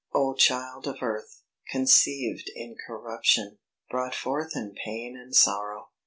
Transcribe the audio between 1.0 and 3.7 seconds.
earth, conceived in corruption!